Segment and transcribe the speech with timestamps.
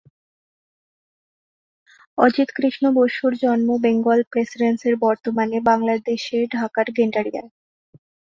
[2.17, 7.49] অজিত কৃষ্ণ বসুর জন্ম বেঙ্গল প্রেসিডেন্সির বর্তমানে বাংলাদেশের ঢাকার গেন্ডারিয়ায়।